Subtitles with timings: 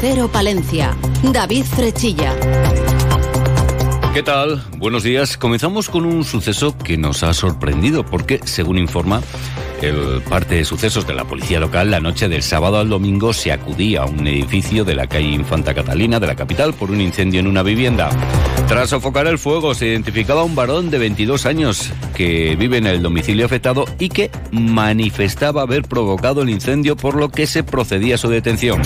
[0.00, 0.96] Cero Palencia.
[1.32, 2.32] David Frechilla.
[4.12, 4.62] ¿Qué tal?
[4.76, 5.36] Buenos días.
[5.36, 9.20] Comenzamos con un suceso que nos ha sorprendido porque, según informa
[9.82, 13.50] el parte de sucesos de la policía local, la noche del sábado al domingo se
[13.50, 17.40] acudía a un edificio de la calle Infanta Catalina de la capital por un incendio
[17.40, 18.10] en una vivienda.
[18.68, 23.02] Tras sofocar el fuego, se identificaba un varón de 22 años que vive en el
[23.02, 28.18] domicilio afectado y que manifestaba haber provocado el incendio, por lo que se procedía a
[28.18, 28.80] su detención.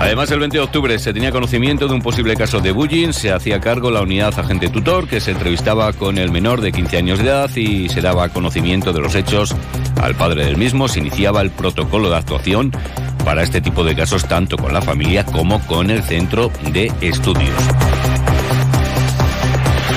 [0.00, 3.12] Además, el 20 de octubre se tenía conocimiento de un posible caso de bullying.
[3.12, 6.96] Se hacía cargo la unidad agente tutor que se entrevistaba con el menor de 15
[6.98, 9.54] años de edad y se daba conocimiento de los hechos
[10.00, 10.86] al padre del mismo.
[10.86, 12.72] Se iniciaba el protocolo de actuación
[13.24, 17.54] para este tipo de casos tanto con la familia como con el centro de estudios.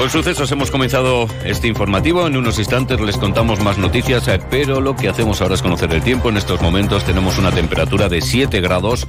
[0.00, 2.26] Con sucesos hemos comenzado este informativo.
[2.26, 5.92] En unos instantes les contamos más noticias, eh, pero lo que hacemos ahora es conocer
[5.92, 6.30] el tiempo.
[6.30, 9.06] En estos momentos tenemos una temperatura de 7 grados.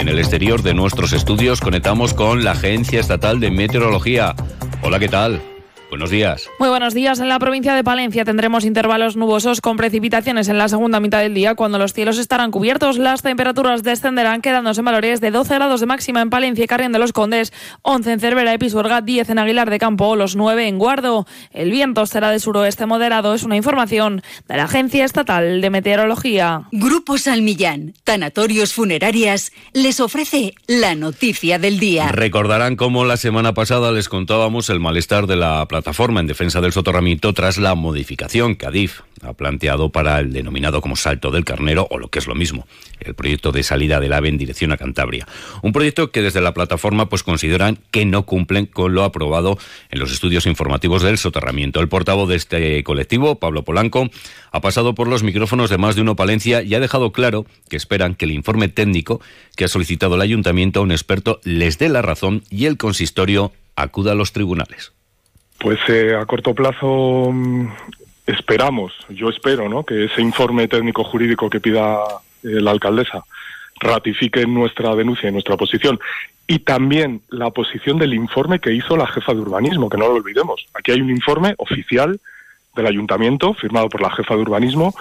[0.00, 4.34] En el exterior de nuestros estudios conectamos con la Agencia Estatal de Meteorología.
[4.82, 5.42] Hola, ¿qué tal?
[5.90, 6.48] Buenos días.
[6.60, 7.18] Muy buenos días.
[7.18, 11.34] En la provincia de Palencia tendremos intervalos nubosos con precipitaciones en la segunda mitad del
[11.34, 12.96] día cuando los cielos estarán cubiertos.
[12.96, 16.92] Las temperaturas descenderán quedándose en valores de 12 grados de máxima en Palencia y Carrión
[16.92, 17.52] de los Condes,
[17.82, 21.26] 11 en Cervera y Pisuerga, 10 en Aguilar de Campo, los 9 en Guardo.
[21.50, 23.34] El viento será de suroeste moderado.
[23.34, 26.68] Es una información de la Agencia Estatal de Meteorología.
[26.70, 32.12] Grupo Salmillán, Tanatorios Funerarias, les ofrece la noticia del día.
[32.12, 36.60] Recordarán cómo la semana pasada les contábamos el malestar de la plataforma plataforma en defensa
[36.60, 41.46] del soterramiento tras la modificación que Adif ha planteado para el denominado como Salto del
[41.46, 42.66] Carnero, o lo que es lo mismo,
[43.00, 45.26] el proyecto de salida del AVE en dirección a Cantabria.
[45.62, 49.56] Un proyecto que desde la plataforma pues consideran que no cumplen con lo aprobado
[49.88, 51.80] en los estudios informativos del soterramiento.
[51.80, 54.10] El portavoz de este colectivo, Pablo Polanco,
[54.52, 57.76] ha pasado por los micrófonos de más de uno Palencia y ha dejado claro que
[57.76, 59.22] esperan que el informe técnico
[59.56, 63.52] que ha solicitado el ayuntamiento a un experto les dé la razón y el consistorio
[63.76, 64.92] acuda a los tribunales.
[65.60, 67.68] Pues eh, a corto plazo mm,
[68.26, 69.84] esperamos, yo espero, ¿no?
[69.84, 71.98] que ese informe técnico jurídico que pida
[72.42, 73.22] eh, la alcaldesa
[73.78, 76.00] ratifique nuestra denuncia y nuestra posición.
[76.46, 80.14] Y también la posición del informe que hizo la jefa de urbanismo, que no lo
[80.14, 80.66] olvidemos.
[80.74, 82.20] Aquí hay un informe oficial
[82.74, 84.94] del ayuntamiento, firmado por la jefa de urbanismo,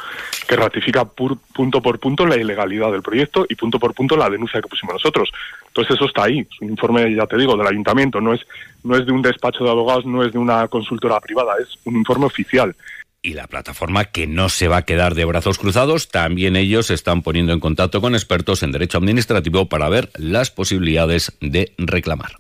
[0.47, 4.61] que ratifica punto por punto la ilegalidad del proyecto y punto por punto la denuncia
[4.61, 5.29] que pusimos nosotros.
[5.67, 8.41] Entonces eso está ahí, es un informe, ya te digo, del ayuntamiento, no es,
[8.83, 11.95] no es de un despacho de abogados, no es de una consultora privada, es un
[11.95, 12.75] informe oficial.
[13.21, 16.93] Y la plataforma que no se va a quedar de brazos cruzados, también ellos se
[16.93, 22.31] están poniendo en contacto con expertos en derecho administrativo para ver las posibilidades de reclamar.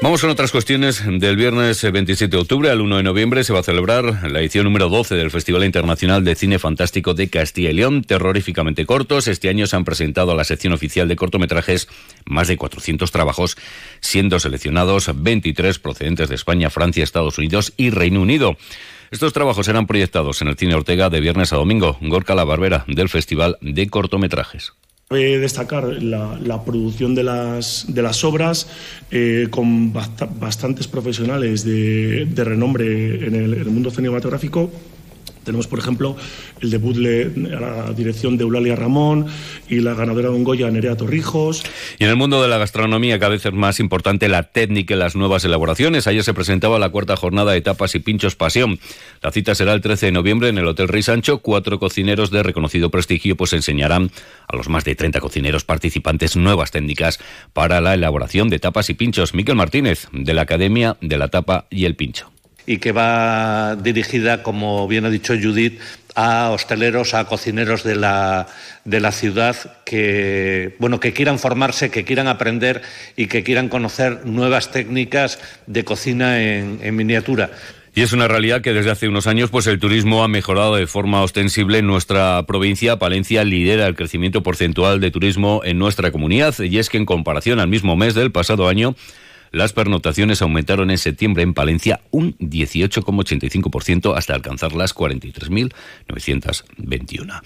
[0.00, 1.02] Vamos con otras cuestiones.
[1.04, 4.62] Del viernes 27 de octubre al 1 de noviembre se va a celebrar la edición
[4.62, 9.26] número 12 del Festival Internacional de Cine Fantástico de Castilla y León, terroríficamente cortos.
[9.26, 11.88] Este año se han presentado a la sección oficial de cortometrajes
[12.26, 13.56] más de 400 trabajos,
[13.98, 18.56] siendo seleccionados 23 procedentes de España, Francia, Estados Unidos y Reino Unido.
[19.10, 21.98] Estos trabajos serán proyectados en el Cine Ortega de viernes a domingo.
[22.02, 24.74] Gorka La Barbera, del Festival de Cortometrajes.
[25.10, 28.68] Cabe destacar la, producción de las, de las obras
[29.10, 34.70] eh, con bastantes profesionales de, renombre en el, en el mundo cinematográfico
[35.48, 36.14] tenemos, por ejemplo,
[36.60, 39.24] el debut de, a la dirección de Eulalia Ramón
[39.66, 41.64] y la ganadora de un Goya, Nerea Torrijos.
[41.98, 44.98] Y en el mundo de la gastronomía cada vez es más importante la técnica y
[44.98, 46.06] las nuevas elaboraciones.
[46.06, 48.78] Ayer se presentaba la cuarta jornada de tapas y pinchos pasión.
[49.22, 51.38] La cita será el 13 de noviembre en el Hotel Rey Sancho.
[51.38, 54.10] Cuatro cocineros de reconocido prestigio pues enseñarán
[54.48, 57.20] a los más de 30 cocineros participantes nuevas técnicas
[57.54, 59.32] para la elaboración de tapas y pinchos.
[59.32, 62.30] Miquel Martínez, de la Academia de la Tapa y el Pincho
[62.68, 65.80] y que va dirigida, como bien ha dicho Judith,
[66.14, 68.46] a hosteleros, a cocineros de la,
[68.84, 69.56] de la ciudad
[69.86, 72.82] que, bueno, que quieran formarse, que quieran aprender
[73.16, 77.50] y que quieran conocer nuevas técnicas de cocina en, en miniatura.
[77.94, 80.86] Y es una realidad que desde hace unos años pues el turismo ha mejorado de
[80.86, 82.98] forma ostensible en nuestra provincia.
[82.98, 87.60] Palencia lidera el crecimiento porcentual de turismo en nuestra comunidad y es que en comparación
[87.60, 88.94] al mismo mes del pasado año
[89.50, 97.40] las pernotaciones aumentaron en septiembre en Palencia un 18,85% hasta alcanzar las 43.921.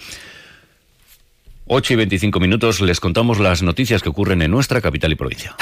[1.65, 5.55] 8 y 25 minutos les contamos las noticias que ocurren en nuestra capital y provincia.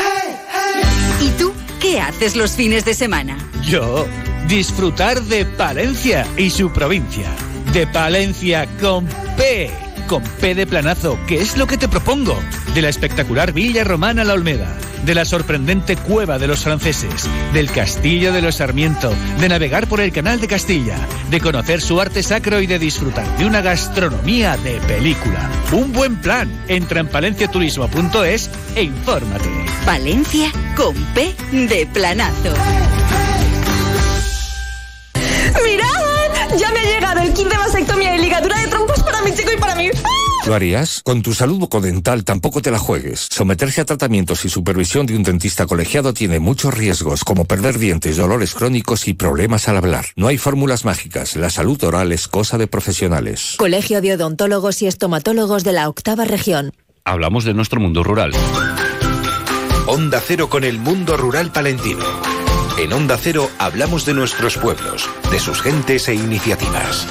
[1.22, 3.38] ¿Y tú qué haces los fines de semana?
[3.64, 4.08] Yo
[4.48, 7.30] disfrutar de Palencia y su provincia.
[7.74, 9.06] De Palencia con
[9.38, 9.70] P.
[10.08, 12.36] Con P de planazo, que es lo que te propongo.
[12.74, 14.76] De la espectacular Villa Romana La Olmeda.
[15.06, 17.28] De la sorprendente Cueva de los Franceses.
[17.54, 19.12] Del Castillo de los Sarmiento.
[19.40, 20.98] De navegar por el Canal de Castilla.
[21.30, 25.50] De conocer su arte sacro y de disfrutar de una gastronomía de película.
[25.72, 26.50] Un buen plan.
[26.68, 29.50] Entra en palenciaturismo.es e infórmate.
[29.86, 32.54] Valencia con P de planazo.
[35.64, 36.58] ¡Mirad!
[36.58, 39.52] Ya me ha llegado el kit de vasectomía y ligadura de trompos para mi chico
[39.52, 39.90] y para mí.
[40.46, 41.02] ¿Lo harías?
[41.04, 43.28] Con tu salud bucodental tampoco te la juegues.
[43.30, 48.18] Someterse a tratamientos y supervisión de un dentista colegiado tiene muchos riesgos, como perder dientes,
[48.18, 50.06] dolores crónicos y problemas al hablar.
[50.16, 51.36] No hay fórmulas mágicas.
[51.36, 53.56] La salud oral es cosa de profesionales.
[53.58, 56.74] Colegio de Odontólogos y Estomatólogos de la Octava Región.
[57.06, 58.32] Hablamos de nuestro mundo rural.
[59.88, 62.06] Onda Cero con el mundo rural palentino.
[62.78, 67.08] En Onda Cero hablamos de nuestros pueblos, de sus gentes e iniciativas.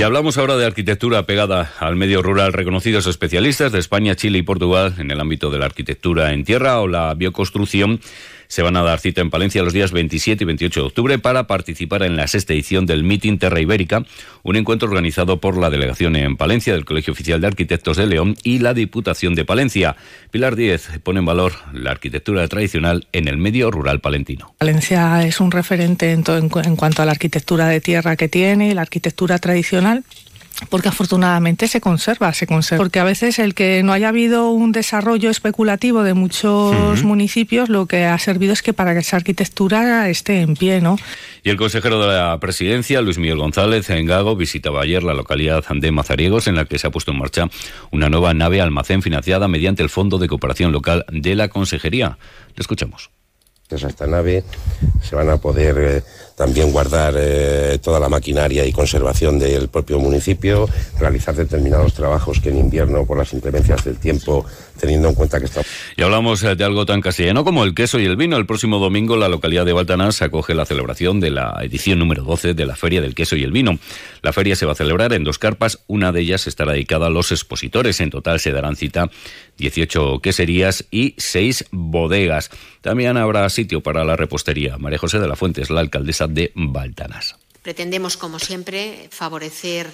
[0.00, 2.54] Y hablamos ahora de arquitectura pegada al medio rural.
[2.54, 6.80] Reconocidos especialistas de España, Chile y Portugal en el ámbito de la arquitectura en tierra
[6.80, 8.00] o la bioconstrucción
[8.50, 11.46] se van a dar cita en Palencia los días 27 y 28 de octubre para
[11.46, 14.04] participar en la sexta edición del Meeting Terra Ibérica,
[14.42, 18.36] un encuentro organizado por la delegación en Palencia del Colegio Oficial de Arquitectos de León
[18.42, 19.94] y la Diputación de Palencia.
[20.32, 24.52] Pilar Díez pone en valor la arquitectura tradicional en el medio rural palentino.
[24.58, 29.38] Palencia es un referente en, cuanto a la arquitectura de tierra que tiene, la arquitectura
[29.38, 30.02] tradicional
[30.68, 32.82] porque afortunadamente se conserva, se conserva.
[32.82, 37.02] Porque a veces el que no haya habido un desarrollo especulativo de muchos uh -huh.
[37.02, 40.98] municipios, lo que ha servido es que para que esa arquitectura esté en pie, ¿no?
[41.42, 45.64] Y el consejero de la presidencia, Luis Miguel González en Gago, visitaba ayer la localidad
[45.68, 47.48] de Mazariegos, en la que se ha puesto en marcha
[47.90, 52.18] una nueva nave almacén financiada mediante el Fondo de Cooperación Local de la Consejería.
[52.54, 53.10] Le escuchamos.
[53.70, 54.42] Esta nave
[55.00, 56.02] se van a poder eh,
[56.40, 60.66] también guardar eh, toda la maquinaria y conservación del propio municipio,
[60.98, 64.46] realizar determinados trabajos que en invierno, por las inclemencias del tiempo,
[64.80, 65.60] teniendo en cuenta que está.
[65.98, 68.38] Y hablamos de algo tan castellano como el queso y el vino.
[68.38, 72.54] El próximo domingo, la localidad de Baltanás acoge la celebración de la edición número 12
[72.54, 73.78] de la Feria del Queso y el Vino.
[74.22, 77.10] La feria se va a celebrar en dos carpas, una de ellas estará dedicada a
[77.10, 78.00] los expositores.
[78.00, 79.10] En total se darán cita
[79.58, 82.50] 18 queserías y 6 bodegas.
[82.80, 84.78] También habrá sitio para la repostería.
[84.78, 87.36] María José de la Fuente es la alcaldesa de Baltanás.
[87.62, 89.90] Pretendemos, como siempre, favorecer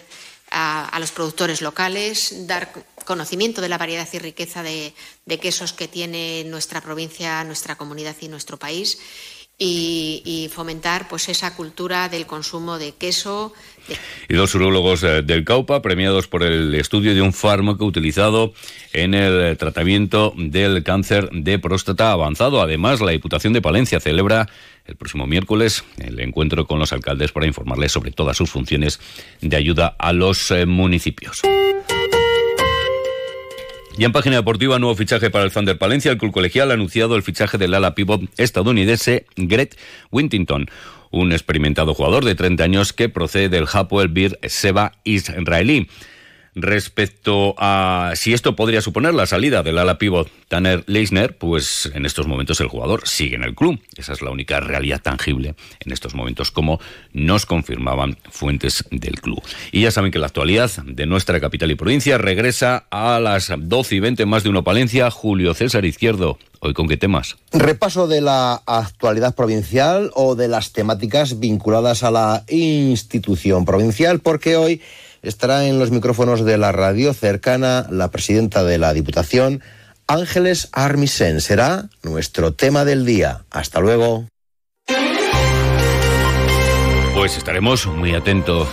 [0.51, 2.73] a, los productores locales, dar
[3.05, 4.93] conocimiento de la variedad y riqueza de
[5.41, 8.99] quesos que tiene nuestra provincia, nuestra comunidad y nuestro país.
[9.59, 13.55] Y, y, fomentar pues esa cultura del consumo de queso.
[13.89, 13.97] De...
[14.29, 18.53] Y dos urólogos eh, del Caupa premiados por el estudio de un fármaco utilizado
[18.93, 22.61] en el tratamiento del cáncer de próstata avanzado.
[22.61, 24.47] Además, la Diputación de Palencia celebra
[24.87, 29.01] el próximo miércoles el encuentro con los alcaldes para informarles sobre todas sus funciones
[29.41, 31.43] de ayuda a los eh, municipios.
[33.99, 36.13] Y en página deportiva, nuevo fichaje para el Thunder Palencia.
[36.13, 39.79] El club colegial ha anunciado el fichaje del ala pivot estadounidense Gret
[40.11, 40.69] Wintington,
[41.11, 45.89] un experimentado jugador de 30 años que procede del Hapoel Bir Seba israelí.
[46.59, 52.07] Respecto a si esto podría suponer la salida del ala pivot Tanner Leisner, pues en
[52.07, 53.79] estos momentos el jugador sigue en el club.
[53.95, 56.81] Esa es la única realidad tangible en estos momentos, como
[57.13, 59.43] nos confirmaban fuentes del club.
[59.71, 63.97] Y ya saben que la actualidad de nuestra capital y provincia regresa a las 12
[63.97, 65.11] y 20 más de uno Palencia.
[65.11, 67.37] Julio César Izquierdo, ¿hoy con qué temas?
[67.53, 74.57] Repaso de la actualidad provincial o de las temáticas vinculadas a la institución provincial, porque
[74.57, 74.81] hoy
[75.27, 79.63] estará en los micrófonos de la radio cercana la presidenta de la Diputación,
[80.07, 81.41] Ángeles Armisen.
[81.41, 83.45] Será nuestro tema del día.
[83.51, 84.27] Hasta luego.
[87.15, 88.69] Pues estaremos muy atentos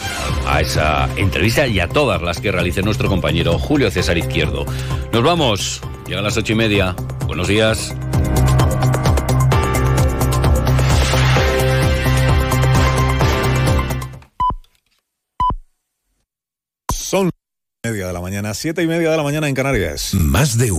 [0.46, 4.66] a esa entrevista y a todas las que realice nuestro compañero Julio César Izquierdo.
[5.12, 5.82] Nos vamos.
[6.08, 6.96] Llega a las ocho y media.
[7.26, 7.96] Buenos días.
[18.14, 20.14] La mañana, siete y media de la mañana en Canarias.
[20.14, 20.72] Más de un